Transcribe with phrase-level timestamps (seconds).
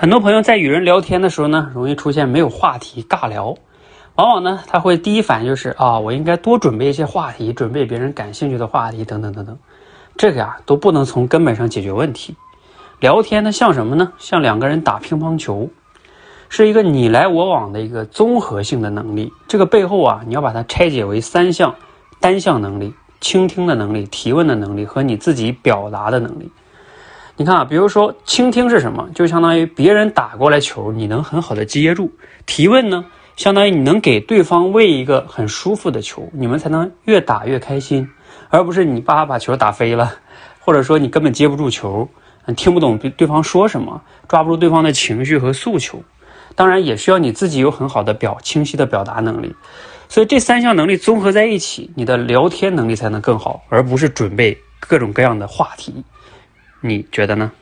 [0.00, 3.54] 很多朋友在与人聊天的时候呢，容易出现没有话题尬聊，
[4.14, 9.58] 往往呢他会第一反应就是啊，我应该多准备一些话题，准备别人感兴趣的话题等等等等，
[10.16, 12.34] 这个呀都不能从根本上解决问题。
[12.98, 14.10] 聊天呢像什么呢？
[14.16, 15.68] 像两个人打乒乓球，
[16.48, 19.30] 是一个你来我往的一个综合性的能力。
[19.46, 21.74] 这个背后啊，你要把它拆解为三项
[22.18, 26.50] 单项能力：倾听的能力、提问的能力和你自己表达的能力。
[27.40, 29.08] 你看啊，比如说倾听是什么？
[29.14, 32.12] 就相当于别人打过来球，你能很好的接住。
[32.44, 33.02] 提问呢，
[33.34, 38.06] 相当于你能给对方喂一个很舒服的球，你们才能越打越开心，
[38.50, 40.12] 而不是你叭把球打飞了，
[40.58, 42.06] 或者说你根本接不住球，
[42.54, 45.98] 听不懂对对方说什么，抓不住对方的情绪和诉求。
[46.54, 49.50] 当然也需要你自己有很好的表清晰的表达能力。
[50.10, 56.04] 所以这三项能力综合在一起，你的聊天能力才能更好，而不是准备各种各样的话题。
[56.82, 57.52] 你觉得呢？